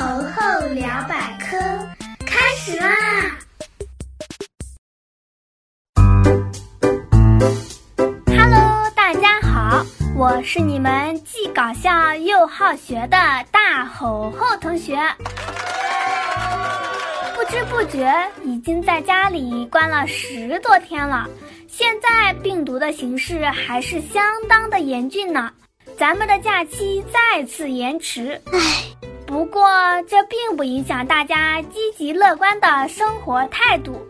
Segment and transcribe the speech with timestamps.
[0.00, 1.58] 猴猴聊百科
[2.24, 2.88] 开始啦
[8.24, 9.84] ！Hello，大家好，
[10.16, 13.18] 我是你们既搞笑又好学的
[13.52, 14.96] 大猴猴同学。
[17.34, 18.10] 不知不觉
[18.42, 21.28] 已经在家里关了十多天了，
[21.68, 25.52] 现在病毒的形势还是相当的严峻呢。
[25.98, 28.58] 咱们的假期再次延迟，唉，
[29.30, 29.62] 不过
[30.08, 34.04] 这并不影响大家积极乐观的生活态度。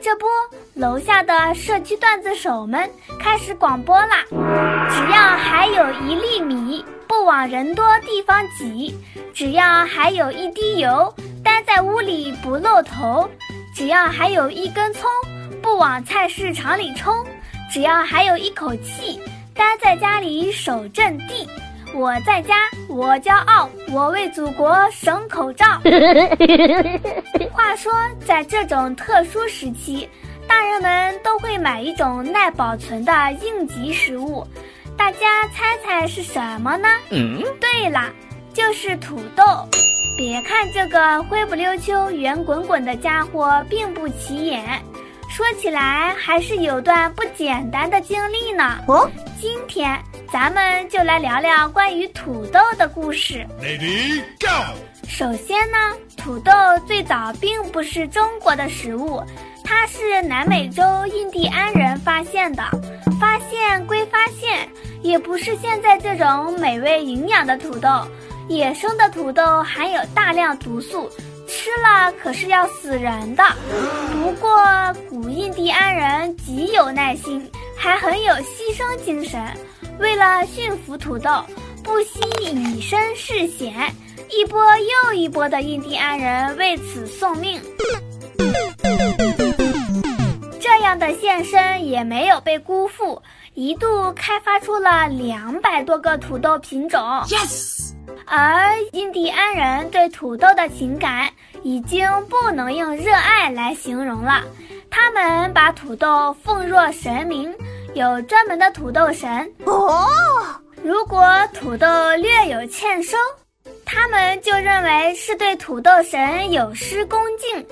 [0.00, 0.26] 这不，
[0.72, 2.88] 楼下的社区段子手们
[3.20, 4.24] 开始广播啦！
[4.30, 8.94] 只要还有一粒米，不往人多地方挤；
[9.34, 13.28] 只要还有一滴油，待在屋里不露头；
[13.76, 15.02] 只要还有一根葱，
[15.60, 17.22] 不往菜市场里冲；
[17.70, 19.20] 只要还有一口气。
[19.54, 21.46] 待在家里守阵地，
[21.94, 22.54] 我在家，
[22.88, 25.66] 我骄傲，我为祖国省口罩。
[27.52, 27.92] 话说，
[28.26, 30.08] 在这种特殊时期，
[30.48, 34.46] 大人们都会买一种耐保存的应急食物，
[34.96, 36.88] 大家猜猜是什么呢？
[37.10, 38.10] 嗯，对了，
[38.54, 39.44] 就是土豆。
[40.16, 44.80] 别看这个灰不溜秋、圆滚滚的家伙并不起眼。
[45.28, 48.78] 说起来还是有段不简单的经历呢。
[48.86, 49.10] 哦，
[49.42, 50.00] 今天
[50.32, 53.44] 咱们就来聊聊关于土豆的故事。
[53.60, 54.72] Ready go。
[55.08, 55.76] 首先呢，
[56.16, 56.52] 土豆
[56.86, 59.20] 最早并不是中国的食物，
[59.64, 62.62] 它是南美洲印第安人发现的。
[63.20, 64.68] 发现归发现，
[65.02, 67.88] 也不是现在这种美味营养的土豆。
[68.46, 71.10] 野生的土豆含有大量毒素。
[71.48, 73.44] 吃了可是要死人的。
[74.12, 74.50] 不过
[75.10, 77.50] 古印第安人极有耐心，
[77.82, 79.42] 还很有牺牲精神。
[79.98, 81.44] 为了驯服土豆，
[81.82, 83.92] 不惜以身试险，
[84.30, 87.60] 一波又一波的印第安人为此送命。
[90.60, 93.20] 这样的献身也没有被辜负，
[93.54, 97.00] 一度开发出了两百多个土豆品种。
[97.26, 97.90] Yes。
[98.26, 101.28] 而印第安人对土豆的情感
[101.64, 104.44] 已经不能用热爱来形容了，
[104.92, 107.52] 他们把土豆奉若神明，
[107.94, 110.06] 有专门的土豆神哦。
[110.82, 111.86] 如果土豆
[112.16, 113.16] 略有欠收，
[113.86, 117.66] 他们就认为是对土豆神有失恭敬，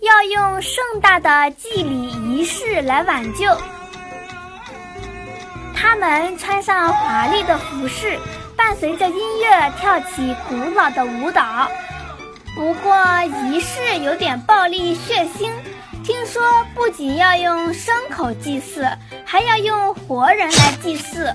[0.00, 3.46] 要用盛大的祭礼仪式来挽救。
[5.76, 8.18] 他们穿上华丽的服饰。
[8.54, 11.68] 伴随着音乐跳起古老的舞蹈，
[12.54, 12.94] 不过
[13.24, 15.50] 仪式有点暴力血腥。
[16.04, 16.42] 听说
[16.74, 18.84] 不仅要用牲口祭祀，
[19.24, 21.32] 还要用活人来祭祀。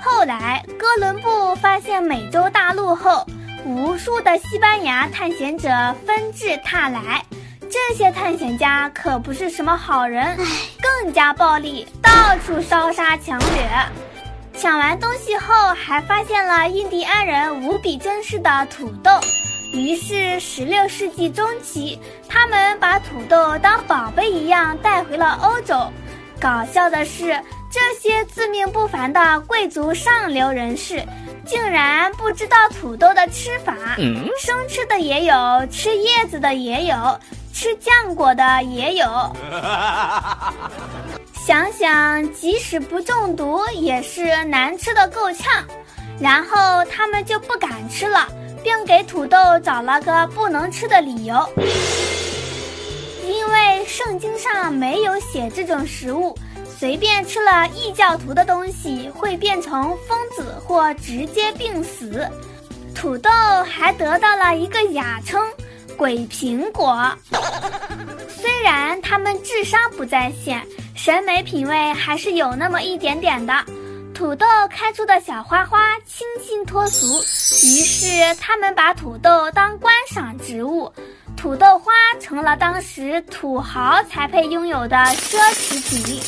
[0.00, 3.26] 后来哥伦布发现美洲大陆后，
[3.64, 5.68] 无数的西班牙探险者
[6.06, 7.24] 纷至沓来。
[7.68, 10.36] 这些探险家可不是什么好人，
[10.80, 12.10] 更加暴力，到
[12.46, 13.68] 处烧杀抢掠。
[14.56, 19.10] 抢完东西后，还发现了印第安人无比珍视的土豆，
[19.74, 21.98] 于是十六世纪中期，
[22.28, 25.76] 他们把土豆当宝贝一样带回了欧洲。
[26.40, 27.40] 搞笑的是，
[27.70, 31.04] 这些自命不凡的贵族上流人士，
[31.44, 33.74] 竟然不知道土豆的吃法，
[34.38, 35.34] 生吃的也有，
[35.72, 37.18] 吃叶子的也有，
[37.52, 39.06] 吃浆果的也有。
[41.44, 45.64] 想想，即使不中毒，也是难吃的够呛。
[46.20, 48.28] 然后他们就不敢吃了，
[48.64, 51.48] 并给土豆找了个不能吃的理由，
[53.24, 56.34] 因为圣经上没有写这种食物，
[56.66, 62.26] 随便吃了异教徒的东西会变成疯子或直接病死。
[62.94, 63.30] 土豆
[63.68, 65.40] 还得到了一个雅称
[65.98, 67.06] “鬼苹果”。
[68.34, 70.66] 虽然他们智商不在线。
[70.96, 73.52] 审美品味还是有那么一点点的，
[74.14, 80.90] 土豆开出的小花花清新脱俗，于是他们把土豆当观赏植物，
[81.36, 86.22] 土豆花成了当时土豪才配拥有的奢侈品。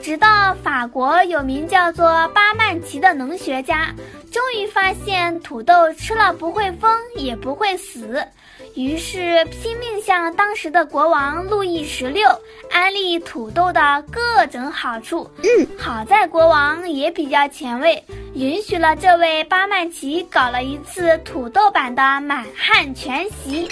[0.00, 3.92] 直到法国有名叫做巴曼奇的农学家，
[4.30, 8.24] 终于发现土豆吃了不会疯也不会死。
[8.74, 12.28] 于是拼命向当时的国王路易十六
[12.72, 15.30] 安利土豆的各种好处。
[15.44, 18.02] 嗯，好在国王也比较前卫，
[18.34, 23.68] 允许了这位巴曼奇搞了一次土豆版的满汉全席。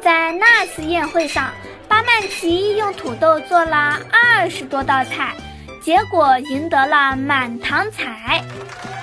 [0.00, 1.50] 在那次宴会上，
[1.86, 5.36] 巴曼奇用土豆做了二十多道菜，
[5.82, 8.42] 结果赢得了满堂彩。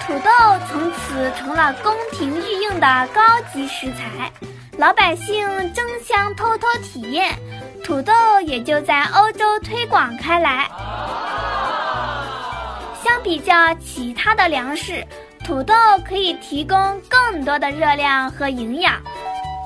[0.08, 0.32] 土豆
[0.68, 3.22] 从此成了宫廷御用的高
[3.54, 4.32] 级食材。
[4.78, 7.34] 老百姓争相偷偷体验，
[7.82, 8.14] 土豆
[8.46, 10.70] 也就在欧洲推广开来。
[13.02, 15.02] 相比较其他的粮食，
[15.46, 15.74] 土豆
[16.06, 16.78] 可以提供
[17.08, 19.02] 更多的热量和营养。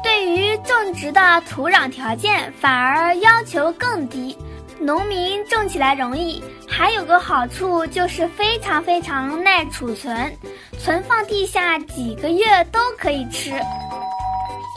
[0.03, 4.37] 对于种植的土壤条件反而要求更低，
[4.79, 10.31] 农民种起来容易，还有个好处就是非常非常耐储存，
[10.77, 13.51] 存放地下几个月都可以吃。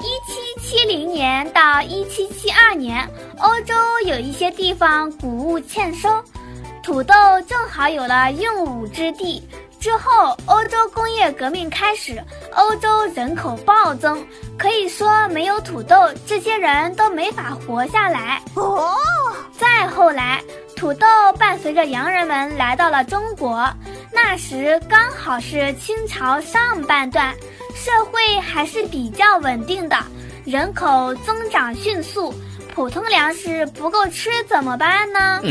[0.03, 3.09] 一七七零年到一七七二年，
[3.39, 3.73] 欧洲
[4.05, 6.09] 有一些地方谷物欠收，
[6.83, 7.15] 土豆
[7.47, 9.49] 正好有了用武之地。
[9.79, 12.21] 之后，欧洲工业革命开始，
[12.55, 14.25] 欧洲人口暴增，
[14.59, 15.97] 可以说没有土豆，
[16.27, 18.43] 这些人都没法活下来。
[18.55, 18.95] 哦，
[19.57, 20.43] 再后来，
[20.77, 21.07] 土豆
[21.39, 23.69] 伴随着洋人们来到了中国，
[24.13, 27.35] 那时刚好是清朝上半段，
[27.75, 29.97] 社会还是比较稳定的，
[30.45, 32.33] 人口增长迅速。
[32.75, 35.43] 普通粮食不够吃怎么办呢？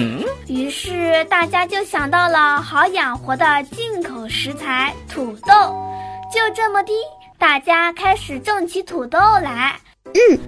[0.48, 5.54] 于是大家就想到了好养活的进口食材土豆。
[6.34, 6.92] 就这么的，
[7.38, 9.80] 大家开始种起土豆来。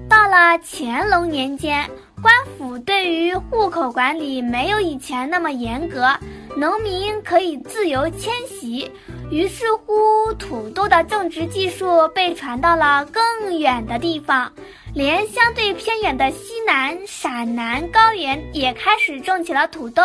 [0.09, 1.87] 到了乾隆年间，
[2.23, 6.07] 官府对于户口管理没有以前那么严格，
[6.55, 8.89] 农民可以自由迁徙。
[9.29, 14.49] 于是乎，土豆的种植技术被传到了更远的地方。
[14.93, 20.01] 连相对偏远的西南、陕南高原也开始种起了土豆，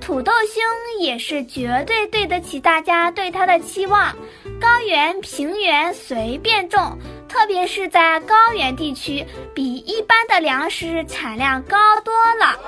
[0.00, 4.16] 土豆兄也是绝对对得起大家对他的期望。
[4.64, 9.22] 高原、平原随便种，特别是在高原地区，
[9.54, 12.58] 比一般的粮食产量高多了。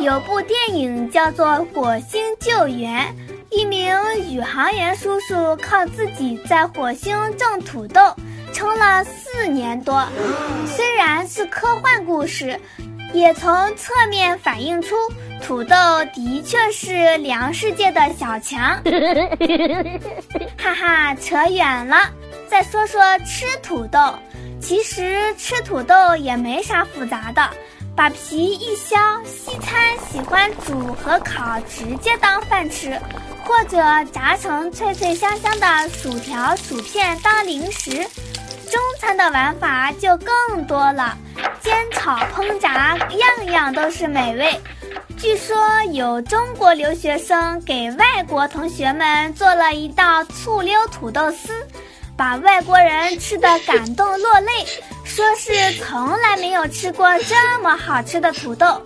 [0.00, 3.04] 有部电影叫做《火星救援》，
[3.56, 3.96] 一名
[4.28, 8.00] 宇航员叔叔靠自己在火星种土豆。
[8.52, 10.04] 撑了四年多，
[10.66, 12.58] 虽然是科幻故事，
[13.12, 14.94] 也从侧面反映出
[15.42, 15.76] 土豆
[16.14, 18.80] 的确是粮食界的小强。
[20.58, 21.96] 哈哈，扯远了，
[22.48, 24.14] 再说说吃土豆。
[24.60, 27.48] 其实吃土豆也没啥复杂的，
[27.94, 32.98] 把皮一削，西餐喜欢煮和烤，直接当饭吃，
[33.44, 33.78] 或者
[34.12, 38.04] 炸成脆脆香香的薯条、薯片当零食。
[38.70, 41.16] 中餐的玩法就更多了，
[41.60, 44.60] 煎炒烹炸，样样都是美味。
[45.16, 45.56] 据说
[45.92, 51.52] 有中国留学生给外国同学们做了一道醋溜土豆丝，
[52.16, 54.66] 把外国人吃得感动落泪，
[55.04, 58.82] 说是从来没有吃过这么好吃的土豆。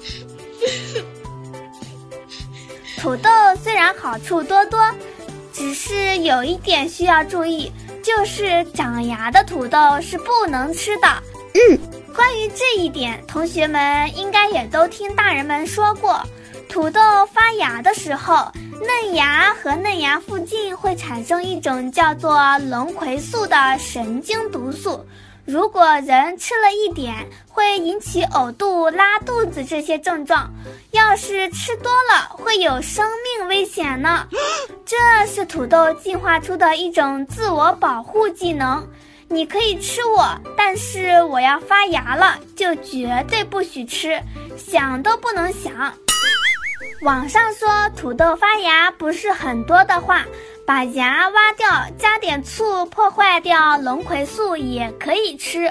[2.98, 3.30] 土豆
[3.62, 4.78] 虽然好处多多，
[5.52, 7.72] 只是有一点需要注意。
[8.02, 11.08] 就是长芽的土豆是不能吃的。
[11.54, 11.78] 嗯，
[12.14, 16.20] 关于这一点，同学们应该也都听大人们说过。
[16.68, 17.00] 土豆
[17.32, 18.50] 发芽的时候，
[18.80, 25.04] 嫩芽和嫩芽附近会产生一种叫做龙葵素的神经毒素。
[25.46, 27.14] 如果人吃了一点，
[27.48, 30.48] 会引起呕吐、拉肚子这些症状。
[30.92, 33.08] 要是吃多了，会有生
[33.38, 34.26] 命危险呢。
[34.84, 34.96] 这
[35.26, 38.86] 是土豆进化出的一种自我保护技能。
[39.28, 44.20] 你可以吃我，但是我要发芽了，就绝对不许吃，
[44.56, 45.92] 想都不能想。
[47.02, 50.24] 网上说土豆发芽不是很多的话。
[50.70, 55.68] 把芽挖掉，加点醋，破坏掉龙葵素也可以吃。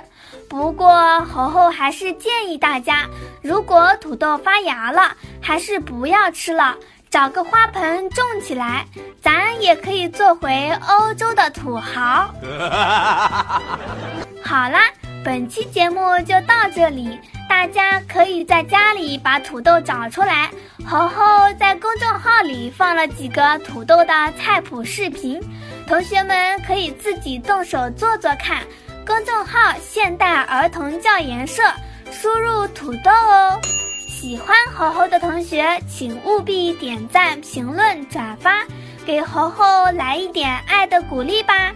[0.50, 3.06] 不过猴猴还是建议大家，
[3.42, 6.76] 如果土豆发芽了，还是不要吃了，
[7.10, 8.86] 找个花盆种起来，
[9.22, 12.30] 咱也可以做回欧洲的土豪。
[14.44, 14.82] 好啦，
[15.24, 17.18] 本期节目就到这里。
[17.50, 20.50] 大家可以在家里把土豆找出来。
[20.88, 21.24] 猴猴
[21.60, 25.42] 在公众号里放了几个土豆的菜谱视频，
[25.88, 28.62] 同学们可以自己动手做做看。
[29.06, 31.64] 公众号“现代儿童教研社”，
[32.12, 33.60] 输入“土豆”哦。
[34.08, 38.64] 喜欢猴猴的同学，请务必点赞、评论、转发，
[39.06, 41.74] 给猴猴来一点爱的鼓励吧。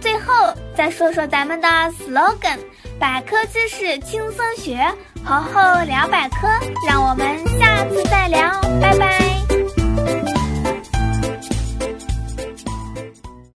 [0.00, 1.68] 最后再说说咱们的
[2.00, 2.58] slogan。
[2.98, 4.78] 百科知识轻松学，
[5.24, 6.48] 猴猴聊百科，
[6.88, 7.26] 让我们
[7.58, 9.35] 下次再聊，拜拜。